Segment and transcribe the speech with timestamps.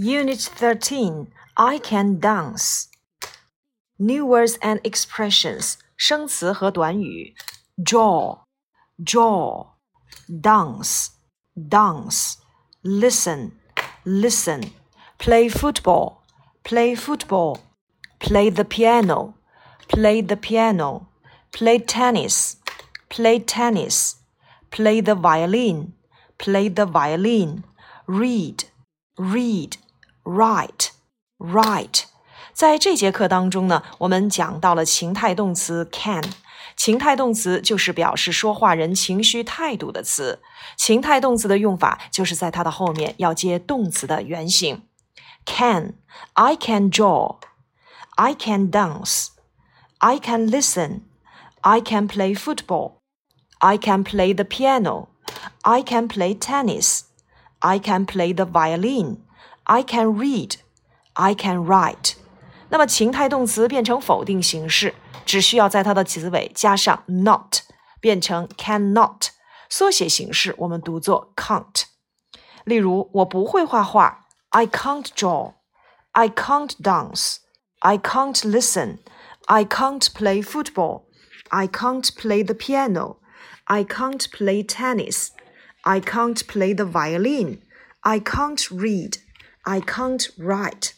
[0.00, 2.86] Unit 13 I can dance.
[3.98, 7.34] New words and expressions 生词和短语
[7.82, 8.38] jaw,
[9.04, 9.66] jaw,
[10.28, 11.08] dance,
[11.56, 12.36] dance,
[12.84, 13.50] listen,
[14.04, 14.70] listen,
[15.18, 16.18] play football,
[16.62, 17.58] play football,
[18.20, 19.34] play the piano,
[19.88, 21.08] play the piano,
[21.50, 22.54] play tennis,
[23.08, 24.14] play tennis,
[24.70, 25.94] play the violin,
[26.38, 27.64] play the violin,
[28.06, 28.62] read,
[29.18, 29.76] read,
[30.23, 30.89] write
[31.37, 32.03] write。
[32.53, 36.23] 在这节课当中呢，我们讲到了情态动词 can。
[36.75, 40.41] 情态动词就是表示说话人情绪态度的词。
[40.75, 44.83] 情态动词的用法就是在它的后面要接动词的原形。
[45.45, 45.95] Can,
[46.33, 47.37] I can draw,
[48.15, 49.27] I can dance,
[49.97, 51.01] I can listen,
[51.61, 52.93] I can play football,
[53.59, 55.07] I can play the piano,
[55.61, 57.01] I can play tennis,
[57.59, 59.17] I can play the violin.
[59.64, 60.56] I can read,
[61.14, 62.14] I can write。
[62.70, 67.60] 那么情态动词变成否定形式，只需要在它的词尾加上 not，
[68.00, 69.28] 变成 cannot。
[69.68, 71.84] 缩写形式我们读作 can't。
[72.64, 77.36] 例如，我不会画画，I can't draw。I can't dance.
[77.80, 78.98] I can't listen.
[79.46, 81.04] I can't play football.
[81.50, 83.18] I can't play the piano.
[83.64, 85.28] I can't play tennis.
[85.82, 87.60] I can't play the violin.
[88.00, 89.18] I can't read.
[89.63, 90.91] I can't write.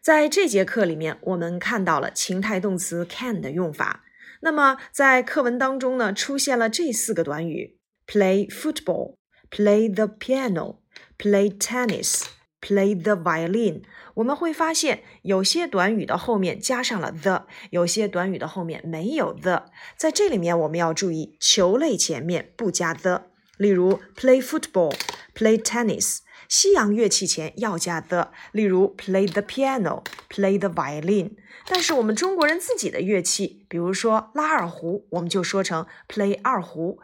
[0.00, 4.04] 在这节课里面，我们看到了情态动词 can 的用法。
[4.40, 9.16] 那么在课文当中呢，出现了这四个短语：play football、
[9.50, 10.80] play the piano、
[11.18, 12.24] play tennis、
[12.60, 13.82] play the violin。
[14.14, 19.66] 我们会发现，有些短语的后面加上了 the，有些短语的后面没有 the。
[19.96, 23.30] 在这里面，我们要注意球类前面不加 the。
[23.56, 24.94] 例如，play football、
[25.34, 26.18] play tennis。
[26.48, 31.32] 西洋乐器前要加 the，例如 play the piano、play the violin。
[31.66, 36.98] 但是我们中国人自己的乐器，比如说拉二胡，我们就说成 play 二胡；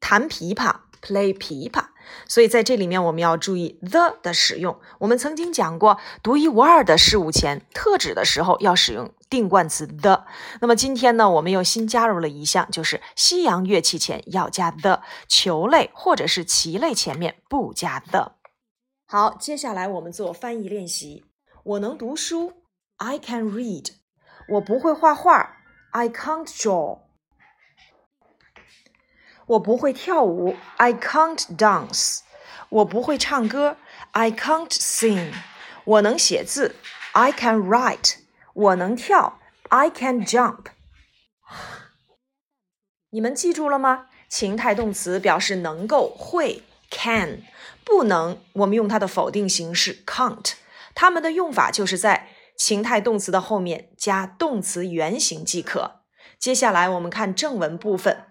[0.00, 1.84] 弹琵琶 play 琵琶。
[2.26, 4.80] 所以在这里面我们要注意 the 的使用。
[5.00, 10.24] 我们曾经讲过，独一无二的事物前特指的时候要使用定冠词 the。
[10.60, 18.32] 那么今天呢，我们又新加入了一项，就是西洋乐器前要加 the，球类或者是棋类前面不加 the。
[19.12, 21.24] 好，接下来我们做翻译练习。
[21.64, 22.62] 我能读书
[22.98, 23.94] ，I can read。
[24.50, 25.56] 我不会画画
[25.90, 27.00] ，I can't draw。
[29.46, 32.20] 我不会跳舞，I can't dance。
[32.68, 33.78] 我不会唱歌
[34.12, 35.32] ，I can't sing。
[35.82, 36.76] 我能写字
[37.10, 38.18] ，I can write。
[38.54, 40.66] 我能跳，I can jump。
[43.08, 44.06] 你们记住了吗？
[44.28, 46.62] 情态动词表示能够、会。
[46.89, 47.43] can
[47.83, 50.53] 不能，我们用它的否定形式 can't。
[50.93, 56.01] 它们的用法就是在情态动词的后面加动词原形即可。
[56.39, 58.25] 接下来我们看正文部分。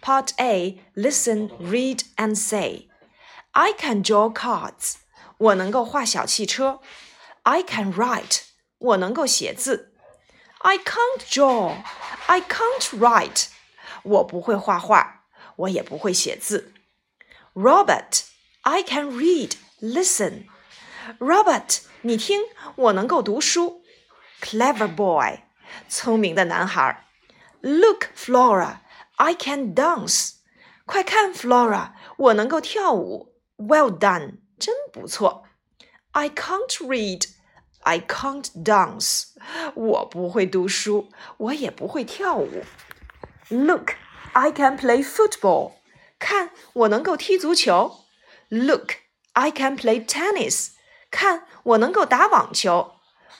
[0.00, 2.88] Part A: Listen, read, and say.
[3.50, 4.94] I can draw cards.
[5.38, 6.80] 我能够画小汽车。
[7.42, 8.42] I can write.
[8.78, 9.92] 我能够写字。
[10.58, 11.76] I can't draw.
[12.26, 13.46] I can't write.
[14.02, 15.24] 我不会画画，
[15.56, 16.72] 我也不会写字。
[17.54, 18.24] Robert,
[18.62, 19.54] I can read.
[19.80, 20.46] Listen,
[21.18, 22.42] Robert，你听，
[22.76, 23.82] 我能够读书。
[24.40, 25.40] Clever boy，
[25.88, 27.06] 聪明的男孩。
[27.60, 28.78] Look, Flora,
[29.16, 30.34] I can dance.
[30.86, 33.34] 快看，Flora，我能够跳舞。
[33.56, 35.44] Well done，真不错。
[36.12, 37.28] I can't read.
[37.80, 39.24] I can't dance.
[39.74, 42.64] 我不会读书，我也不会跳舞。
[43.48, 43.92] Look,
[44.32, 45.72] I can play football.
[46.22, 48.04] 看，我能够踢足球。
[48.48, 48.92] Look,
[49.32, 50.70] I can play tennis.
[51.10, 52.92] 看，我能够打网球。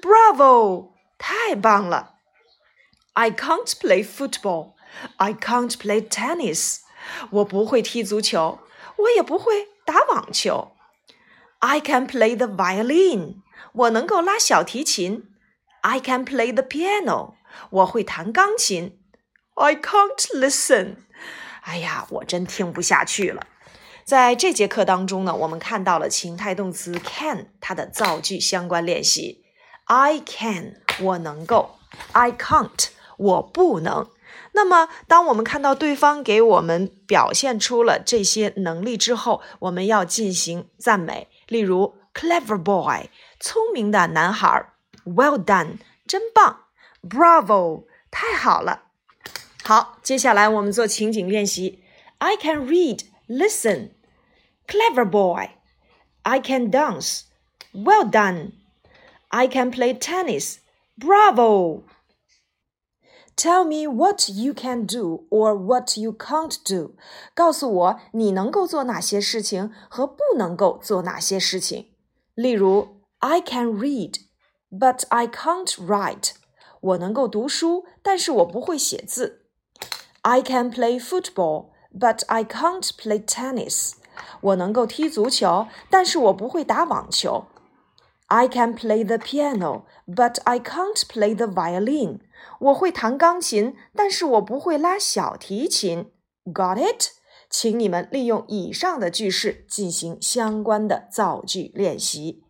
[0.00, 2.14] Bravo，太棒了。
[3.14, 4.74] I can't play football.
[5.16, 6.80] I can't play tennis.
[7.30, 8.60] 我不会踢足球，
[8.96, 10.76] 我也不会打网球。
[11.58, 13.42] I can play the violin.
[13.72, 15.28] 我能够拉小提琴。
[15.82, 17.34] I can play the piano.
[17.70, 18.98] 我会弹钢琴。
[19.54, 20.96] I can't listen.
[21.67, 23.45] 哎呀，我真听不下去了。
[24.05, 29.43] 在这节课当中呢，我们看到了情态动词 can 它的造句相关练习。
[29.83, 31.77] I can，我能够
[32.13, 32.87] ；I can't，
[33.17, 34.07] 我不能。
[34.53, 41.27] 那么，当我们看到对方给我们表现出了这些能力之后，我们要进行赞美。
[41.47, 43.09] 例如，clever boy，
[43.41, 44.69] 聪明的男孩
[45.05, 46.61] ；well done，真棒
[47.03, 48.83] ；bravo，太好了。
[49.66, 51.82] 好，接下来我们做情景练习。
[52.18, 53.90] I can read, listen.
[54.66, 55.50] Clever boy.
[56.22, 57.22] I can dance.
[57.72, 58.52] Well done.
[59.28, 60.58] I can play tennis.
[60.96, 61.84] Bravo.
[63.34, 66.94] Tell me what you can do or what you can't do.
[67.34, 71.88] 告诉我你能够做哪些事情和不能够做哪些事情。
[72.34, 74.16] 例如，I can read,
[74.70, 76.32] but I can't write.
[76.80, 79.45] 我能够读书，但是我不会写字。
[80.22, 83.92] I can play football, but I can't play tennis.
[84.40, 87.46] 我能够踢足球，但是我不会打网球。
[88.26, 92.20] I can play the piano, but I can't play the violin.
[92.60, 96.12] 我会弹钢琴，但是我不会拉小提琴。
[96.44, 97.10] Got it？
[97.50, 102.44] 请你们利用以上的句式进行相关的造句练习。